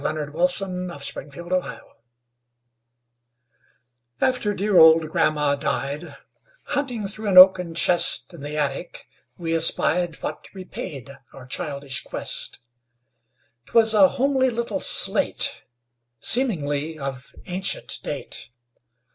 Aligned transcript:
Eugene 0.03 0.25
Field 0.25 0.33
Little 0.33 1.61
Homer's 1.61 1.83
Slate 1.83 1.83
AFTER 4.19 4.51
dear 4.55 4.79
old 4.79 5.07
grandma 5.11 5.53
died, 5.53 6.17
Hunting 6.63 7.07
through 7.07 7.27
an 7.29 7.37
oaken 7.37 7.75
chest 7.75 8.33
In 8.33 8.41
the 8.41 8.57
attic, 8.57 9.05
we 9.37 9.53
espied 9.55 10.15
What 10.23 10.47
repaid 10.55 11.15
our 11.33 11.45
childish 11.45 12.01
quest; 12.03 12.61
'Twas 13.67 13.93
a 13.93 14.07
homely 14.07 14.49
little 14.49 14.79
slate, 14.79 15.61
Seemingly 16.19 16.97
of 16.97 17.35
ancient 17.45 17.99
date. 18.01 18.49